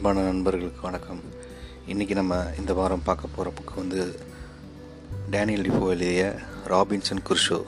அன்பான 0.00 0.26
நண்பர்களுக்கு 0.26 0.80
வணக்கம். 0.82 1.20
இன்றைக்கி 1.88 2.14
நம்ம 2.14 2.36
இந்த 2.58 2.72
வாரம் 2.72 3.02
பார்க்க 3.04 3.28
போகிற 3.28 3.56
புக்கு 3.56 3.74
வந்து 3.76 4.18
டேனியல் 5.30 5.64
டிஃபோ 5.64 5.88
எழுதிய 5.88 6.38
ராபின்சன் 6.66 7.24
குர்ஷோ. 7.28 7.58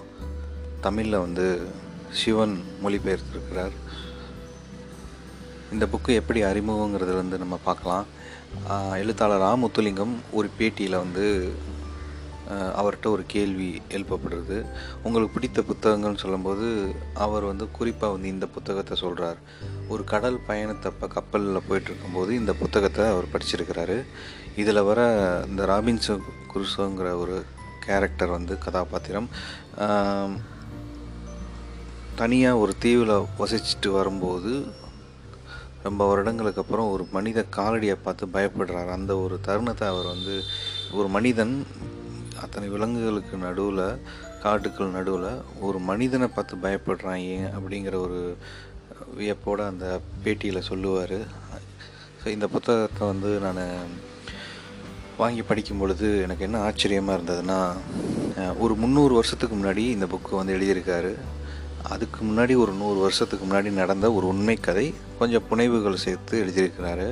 தமிழில் 0.80 1.18
வந்து 1.18 1.66
சிவன் 2.12 2.54
மொழிபெயர்த்திருக்கிறார். 2.85 3.74
இந்த 5.72 5.88
புக்கு 5.92 6.14
எப்படி 6.21 6.42
அறிமுகங்கிறது 6.42 7.14
வந்து 7.21 7.38
நம்ம 7.38 7.58
பார்க்கலாம். 7.64 8.06
எழுத்தாளர் 8.92 9.44
ராமுத்துலிங்கம் 9.44 10.14
ஒரு 10.33 10.51
பேட்டியில் 10.58 11.03
வந்து 11.04 11.53
அவர்கிட்ட 12.79 13.09
ஒரு 13.15 13.24
கேள்வி 13.35 13.69
எழுப்பப்படுறது. 13.97 14.56
உங்களுக்கு 15.06 15.35
பிடித்த 15.35 15.63
புத்தகங்கள்னு 15.71 16.23
சொல்லும்போது 16.24 16.66
அவர் 17.27 17.45
வந்து 17.51 17.66
குறிப்பாக 17.79 18.15
வந்து 18.15 18.33
இந்த 18.34 18.46
புத்தகத்தை 18.56 18.96
சொல்கிறார் 19.02 19.41
ஒரு 19.92 20.05
கடல் 20.12 20.38
பயணத்தப்ப 20.48 21.09
கப்பலில் 21.16 21.66
போயிட்டுருக்கும்போது 21.69 22.30
இந்த 22.41 22.55
புத்தகத்தை 22.62 23.06
அவர் 23.14 23.33
படிச்சிருக்கிறாரு. 23.34 23.98
இதில் 24.62 24.86
வர 24.91 25.00
இந்த 25.50 25.64
ராபின்சோ 25.73 26.16
குருசோங்கிற 26.52 27.10
ஒரு 27.24 27.36
கேரக்டர் 27.86 28.36
வந்து 28.38 28.55
கதாபாத்திரம். 28.64 29.28
தனியாக 32.20 32.62
ஒரு 32.62 32.72
தீவில் 32.84 33.14
வசிச்சுட்டு 33.41 33.91
வரும்போது 33.98 34.52
ரொம்ப 35.86 36.02
வருடங்களுக்கு 36.09 36.61
அப்புறம் 36.62 36.91
ஒரு 36.95 37.05
மனித 37.14 37.38
காலடியை 37.56 37.97
பார்த்து 38.02 38.34
பயப்படுறார். 38.34 38.91
அந்த 38.97 39.12
ஒரு 39.22 39.36
தருணத்தை 39.47 39.86
அவர் 39.92 40.12
வந்து 40.14 40.34
ஒரு 40.98 41.09
மனிதன் 41.16 41.55
அத்தனை 42.45 42.69
விலங்குகளுக்கு 42.74 43.37
நடுவில் 43.46 43.84
காட்டுக்கள் 44.45 44.96
நடுவில் 44.96 45.30
ஒரு 45.66 45.78
மனிதனை 45.91 46.27
பார்த்து 46.28 46.62
பயப்படுறான் 46.64 47.20
ஏன் 47.34 47.50
அப்படிங்கிற 47.56 47.96
ஒரு 48.06 48.20
வியப்போடு 49.19 49.62
அந்த 49.70 49.87
பேட்டியில் 50.24 50.69
சொல்லுவார். 50.70 51.19
ஸோ 52.20 52.27
இந்த 52.36 52.47
புத்தகத்தை 52.55 53.05
வந்து 53.12 53.31
நான் 53.47 53.62
வாங்கி 55.20 55.42
படிக்கும் 55.48 55.81
பொழுது 55.83 56.08
எனக்கு 56.25 56.47
என்ன 56.48 56.58
ஆச்சரியமாக 56.69 57.16
இருந்ததுன்னா 57.19 57.61
ஒரு 58.64 58.75
முந்நூறு 58.83 59.14
வருஷத்துக்கு 59.19 59.56
முன்னாடி 59.59 59.84
இந்த 59.97 60.06
புக்கு 60.12 60.41
வந்து 60.41 60.56
எழுதியிருக்காரு. 60.56 61.12
அதுக்கு 61.92 62.20
முன்னாடி 62.28 62.55
ஒரு 62.64 62.72
நூறு 62.81 62.98
வருஷத்துக்கு 63.05 63.44
முன்னாடி 63.47 63.70
நடந்த 63.81 64.06
ஒரு 64.16 64.27
உண்மை 64.33 64.56
கதை 64.66 64.86
கொஞ்சம் 65.20 65.47
புனைவுகள் 65.48 66.05
சேர்த்து 66.05 66.34
எழுதியிருக்கிறாரு. 66.44 67.09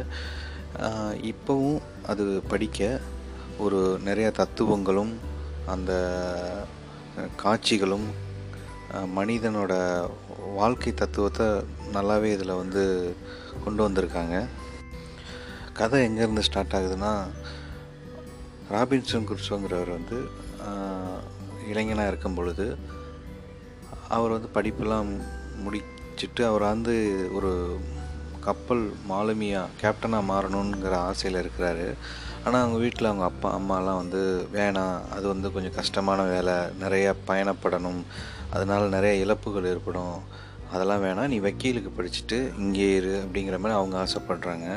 இப்போவும் 1.32 1.80
அது 2.10 2.24
படிக்க 2.52 3.00
ஒரு 3.64 3.80
நிறைய 4.06 4.28
தத்துவங்களும் 4.38 5.12
அந்த 5.74 5.92
காட்சிகளும் 7.42 8.06
மனிதனோட 9.18 9.72
வாழ்க்கை 10.58 10.92
தத்துவத்தை 10.94 11.46
நல்லாவே 11.96 12.28
இதில் 12.36 12.60
வந்து 12.62 12.82
கொண்டு 13.64 13.80
வந்திருக்காங்க. 13.86 14.36
கதை 15.78 15.98
எங்கேருந்து 16.06 16.46
ஸ்டார்ட் 16.46 16.76
ஆகுதுன்னா 16.78 17.12
ராபின்சன் 18.74 19.28
குருசோங்கிறவர் 19.28 19.96
வந்து 19.98 20.18
இளைஞனாக 21.70 22.10
இருக்கும் 22.12 22.36
பொழுது 22.38 22.66
அவர் 24.16 24.34
வந்து 24.36 24.50
படிப்பெல்லாம் 24.56 25.10
முடிச்சிட்டு 25.64 26.42
அவர் 26.50 26.64
வந்து 26.74 26.94
ஒரு 27.38 27.52
கப்பல் 28.46 28.84
மாலுமியா 29.10 29.62
கேப்டனாக 29.80 30.28
மாறணுங்கிற 30.32 30.94
ஆசையில் 31.08 31.40
இருக்கிறாரு. 31.42 31.86
ஆனால் 32.44 32.62
அவங்க 32.62 32.78
வீட்டில் 32.84 33.10
அவங்க 33.10 33.26
அப்பா 33.30 33.48
அம்மாலாம் 33.58 34.00
வந்து 34.02 34.20
வேணாம் 34.56 34.98
அது 35.16 35.26
வந்து 35.32 35.48
கொஞ்சம் 35.54 35.76
கஷ்டமான 35.78 36.20
வேலை 36.34 36.54
நிறையா 36.82 37.10
பயணப்படணும் 37.30 38.02
அதனால் 38.54 38.94
நிறைய 38.96 39.14
இழப்புகள் 39.24 39.70
ஏற்படும். 39.72 40.16
அதெல்லாம் 40.74 41.04
வேணாம் 41.06 41.30
நீ 41.32 41.38
வக்கீலுக்கு 41.46 41.90
படிச்சுட்டு 41.98 42.38
இங்கே 42.64 42.88
இரு 42.98 43.14
அப்படிங்கிற 43.24 43.56
மாதிரி 43.62 43.78
அவங்க 43.78 43.96
ஆசைப்படுறாங்க. 44.04 44.68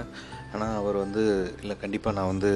ஆனால் 0.54 0.78
அவர் 0.80 0.98
வந்து 1.04 1.24
இல்லை 1.62 1.76
கண்டிப்பாக 1.84 2.16
நான் 2.18 2.32
வந்து 2.34 2.52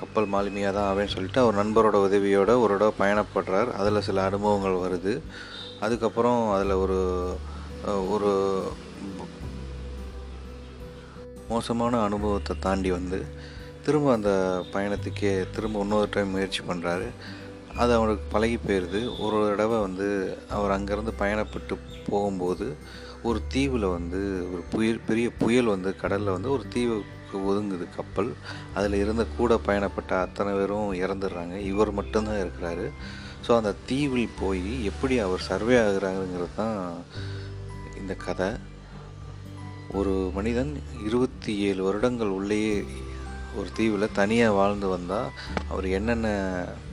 கப்பல் 0.00 0.28
மாலுமியாக 0.32 0.74
தான் 0.76 0.88
ஆவேன்னு 0.90 1.14
சொல்லிட்டு 1.14 1.40
அவர் 1.42 1.58
நண்பரோட 1.60 1.96
உதவியோட 2.06 2.52
ஒரு 2.62 2.72
தடவை 2.74 2.92
பயணப்படுறார். 3.02 3.70
அதில் 3.80 4.06
சில 4.08 4.24
அனுபவங்கள் 4.30 4.82
வருது. 4.84 5.12
அதுக்கப்புறம் 5.86 6.40
அதில் 6.54 6.80
ஒரு 6.84 6.98
ஒரு 8.14 8.30
மோசமான 11.48 12.00
அனுபவத்தை 12.02 12.56
தாண்டி 12.60 12.90
வந்து 12.90 13.18
திரும்ப 13.84 14.12
அந்த 14.12 14.32
பயணத்துக்கே 14.72 15.32
திரும்ப 15.50 15.80
இன்னொரு 15.80 16.08
டைம் 16.10 16.30
முயற்சி 16.30 16.62
பண்ணுறாரு 16.68 17.08
அது 17.76 17.92
அவருக்கு 17.94 18.24
பழகி 18.30 18.58
போயிடுது 18.66 19.00
ஒரு 19.20 19.38
தடவை 19.48 19.78
வந்து 19.80 20.08
அவர் 20.50 20.74
அங்கேருந்து 20.76 21.12
பயணப்பட்டு 21.18 21.74
போகும்போது 22.10 22.66
ஒரு 23.22 23.38
தீவில் 23.48 23.86
வந்து 23.86 24.20
ஒரு 24.52 24.62
புயல் 24.70 25.06
பெரிய 25.06 25.28
புயல் 25.38 25.64
வந்து 25.64 25.96
கடலில் 25.96 26.34
வந்து 26.36 26.50
ஒரு 26.50 26.64
தீவுக்கு 26.68 27.38
ஒதுங்குது 27.50 27.86
கப்பல். 27.96 28.30
அதில் 28.74 28.94
இருந்த 28.94 29.24
கூட 29.38 29.54
பயணப்பட்ட 29.66 30.12
அத்தனை 30.20 30.52
பேரும் 30.52 30.92
இறந்துடுறாங்க. 30.94 31.56
இவர் 31.70 31.90
மட்டும்தான் 31.92 32.42
இருக்கிறாரு. 32.42 32.86
ஸோ 33.46 33.50
அந்த 33.56 33.74
தீவில் 33.86 34.36
போய் 34.40 34.84
எப்படி 34.84 35.18
அவர் 35.18 35.48
சர்வே 35.50 35.76
ஆகுறாங்கிறது 35.78 36.54
தான் 36.56 36.78
இந்த 38.00 38.14
கதை. 38.14 38.50
ஒரு 39.92 40.30
மனிதன் 40.34 40.82
இருபத்தி 41.04 41.58
ஏழு 41.58 41.84
வருடங்கள் 41.84 42.28
உள்ளேயே 42.28 42.84
ஒரு 43.56 43.68
தீவில் 43.72 44.12
தனியாக 44.12 44.52
வாழ்ந்து 44.52 44.88
வந்தால் 44.88 45.30
அவர் 45.68 45.86
என்னென்ன 45.88 46.28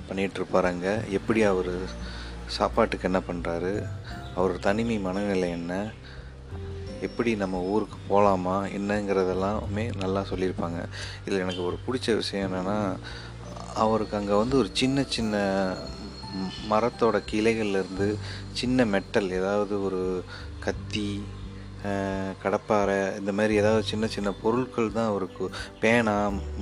பண்ணிகிட்டு 0.09 0.41
இருப்பாருங்க 0.41 1.09
எப்படி 1.09 1.44
அவர் 1.44 1.73
சாப்பாட்டுக்கு 2.45 3.11
என்ன 3.11 3.22
பண்ணுறாரு 3.31 3.85
அவர் 4.35 4.59
தனிமை 4.59 5.00
மனநிலை 5.00 5.50
என்ன? 5.50 5.91
எப்படி 7.01 7.35
நம்ம 7.35 7.59
ஊருக்கு 7.59 7.97
போகலாமா 8.07 8.66
என்னங்கிறதெல்லாமே 8.66 9.95
நல்லா 9.95 10.22
சொல்லியிருப்பாங்க. 10.22 10.85
இதில் 11.25 11.39
எனக்கு 11.39 11.66
ஒரு 11.66 11.77
பிடிச்ச 11.88 12.16
விஷயம் 12.16 12.53
என்னென்னா 12.53 12.97
அவருக்கு 13.73 14.17
அங்கே 14.17 14.33
வந்து 14.33 14.57
ஒரு 14.57 14.69
சின்ன 14.73 15.03
சின்ன 15.03 15.73
மரத்தோட 16.69 17.22
கிளைகள்லேருந்து 17.31 18.16
சின்ன 18.53 18.85
மெட்டல் 18.85 19.31
ஏதாவது 19.31 19.83
ஒரு 19.83 20.23
கத்தி 20.59 21.23
கடப்பாறை 22.44 22.97
இந்த 23.19 23.31
மாதிரி 23.38 23.53
ஏதாவது 23.62 23.84
சின்ன 23.91 24.06
சின்ன 24.16 24.29
பொருட்கள் 24.44 24.96
தான் 24.97 25.12
அவருக்கு 25.12 25.46
பேனா 25.81 26.16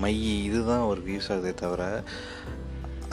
மை 0.04 0.14
இதுதான் 0.48 0.86
அவருக்கு 0.86 1.16
யூஸ் 1.18 1.32
ஆகுதே 1.36 1.54
தவிர 1.64 1.84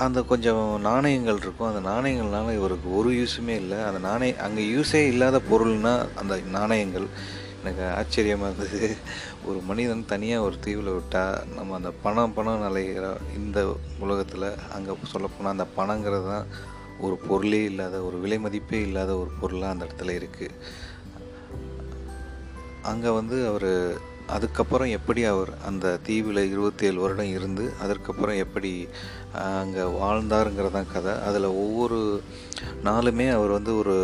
அந்த 0.05 0.19
கொஞ்சம் 0.31 0.67
நாணயங்கள் 0.89 1.41
இருக்கும். 1.43 1.71
அந்த 1.71 1.83
நாணயங்கள்னால 1.89 2.53
இவருக்கு 2.59 2.89
ஒரு 2.99 3.11
யூஸுமே 3.19 3.55
இல்லை. 3.63 3.79
அந்த 3.89 4.01
நாணய 4.09 4.37
அங்கே 4.47 4.63
யூஸே 4.75 5.03
இல்லாத 5.13 5.41
பொருள்னா 5.51 5.95
அந்த 6.21 6.35
நாணயங்கள். 6.57 7.09
எனக்கு 7.63 7.85
ஆச்சரியமாக 7.99 8.49
இருந்தது. 8.51 8.81
ஒரு 9.49 9.59
மனிதன் 9.69 10.05
தனியாக 10.13 10.47
ஒரு 10.47 10.57
தீவில் 10.65 10.95
விட்டால் 10.97 11.43
நம்ம 11.57 11.75
அந்த 11.79 11.91
பணம் 12.05 12.35
பணம் 12.37 12.65
நிலைகிற 12.67 13.07
இந்த 13.39 13.59
உலகத்தில் 14.05 14.49
அங்கே 14.77 14.97
சொல்லப்போனால் 15.13 15.55
அந்த 15.57 15.67
பணங்கிறது 15.79 16.29
தான் 16.35 16.47
ஒரு 17.07 17.17
பொருளே 17.29 17.61
இல்லாத 17.71 17.99
ஒரு 18.07 18.17
விலை 18.25 18.39
மதிப்பே 18.45 18.81
இல்லாத 18.87 19.11
ஒரு 19.23 19.31
பொருளாக 19.41 19.75
அந்த 19.75 19.85
இடத்துல 19.89 20.17
இருக்குது 20.21 20.57
அங்கே 22.89 23.11
வந்து 23.19 23.37
அவர் 23.47 23.73
அதுக்கப்புறம் 24.35 24.91
எப்படி 24.97 25.25
அவர் 25.25 25.51
அந்த 25.69 25.87
தீவில் 26.07 26.41
இருபத்தேழு 26.51 27.01
வருடம் 27.01 27.33
இருந்து 27.37 27.65
அதற்கப்புறம் 27.83 28.37
எப்படி 28.37 28.71
அங்கே 29.61 29.85
வாழ்ந்தாருங்கிறதான் 30.03 30.93
கதை. 30.93 31.15
அதில் 31.29 31.57
ஒவ்வொரு 31.65 32.23
நாளுமே 32.85 33.27
அவர் 33.37 33.51
வந்து 33.51 33.73
ஒரு 33.77 33.97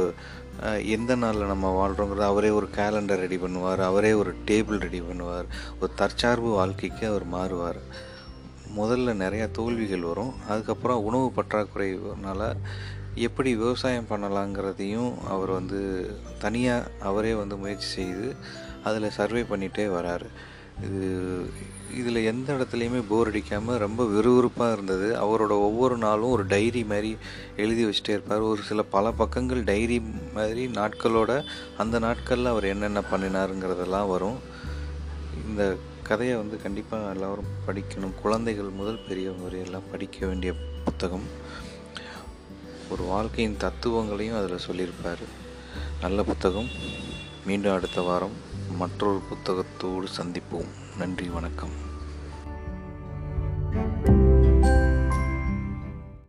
எந்த 0.97 1.15
நாளில் 1.15 1.51
நம்ம 1.53 1.71
வாழ்கிறோங்கிறத 1.79 2.27
அவரே 2.33 2.49
ஒரு 2.49 2.69
கேலண்டர் 2.77 3.23
ரெடி 3.25 3.37
பண்ணுவார் 3.37 3.81
அவரே 3.91 4.13
ஒரு 4.13 4.35
டேபிள் 4.47 4.83
ரெடி 4.87 5.01
பண்ணுவார் 5.01 5.47
ஒரு 5.81 5.91
தற்சார்பு 5.95 6.51
வாழ்க்கைக்கு 6.51 7.05
அவர் 7.07 7.27
மாறுவார். 7.35 7.81
முதல்ல 8.79 9.11
நிறையா 9.25 9.51
தோல்விகள் 9.51 10.09
வரும். 10.11 10.33
அதுக்கப்புறம் 10.49 11.05
உணவு 11.05 11.33
பற்றாக்குறைனால 11.37 12.53
எப்படி 13.15 13.57
விவசாயம் 13.57 14.09
பண்ணலாங்கிறதையும் 14.11 15.13
அவர் 15.35 15.51
வந்து 15.51 15.81
தனியாக 16.39 16.91
அவரே 17.01 17.35
வந்து 17.35 17.57
முயற்சி 17.57 17.89
செய்து 17.89 18.27
அதில் 18.87 19.17
சர்வே 19.19 19.43
பண்ணிகிட்டே 19.43 19.87
வராரு. 19.99 20.29
இது 20.87 21.05
இதில் 21.99 22.27
எந்த 22.31 22.49
இடத்துலையுமே 22.55 23.01
போர் 23.09 23.29
அடிக்காமல் 23.31 23.83
ரொம்ப 23.85 24.05
விறுவிறுப்பாக 24.05 24.73
இருந்தது. 24.73 25.07
அவரோட 25.25 25.55
ஒவ்வொரு 25.67 25.97
நாளும் 25.97 26.35
ஒரு 26.35 26.45
டைரி 26.47 26.83
மாதிரி 26.85 27.11
எழுதி 27.57 27.85
வச்சுட்டே 27.85 28.15
இருப்பார். 28.17 28.49
ஒரு 28.51 28.63
சில 28.63 28.83
பல 28.97 29.13
பக்கங்கள் 29.21 29.63
டைரி 29.65 29.99
மாதிரி 30.35 30.65
நாட்களோட 30.67 31.45
அந்த 31.77 31.99
நாட்களில் 31.99 32.53
அவர் 32.55 32.73
என்னென்ன 32.75 33.03
பண்ணினாருங்கிறதெல்லாம் 33.13 34.13
வரும். 34.15 34.39
இந்த 35.49 35.65
கதையை 36.03 36.37
வந்து 36.37 36.57
கண்டிப்பாக 36.63 37.15
எல்லோரும் 37.15 37.53
படிக்கணும். 37.67 38.21
குழந்தைகள் 38.23 38.77
முதல் 38.81 39.05
பெரியவங்க 39.09 39.45
வரையெல்லாம் 39.49 39.91
படிக்க 39.91 40.27
வேண்டிய 40.27 40.53
புத்தகம். 40.85 41.27
ஒரு 42.91 43.03
வாழ்க்கையின் 43.03 43.61
தத்துவங்களையும் 43.65 44.39
அதில் 44.41 44.67
சொல்லியிருப்பார். 44.67 45.25
நல்ல 46.01 46.23
புத்தகம். 46.23 46.71
மீண்டும் 47.47 47.75
அடுத்த 47.75 48.01
வாரம் 48.01 48.37
மற்றொரு 48.77 49.21
புத்தகத்தோடு 49.29 50.07
சந்திப்போம். 50.19 50.69
நன்றி 50.99 51.29
வணக்கம். 51.29 51.85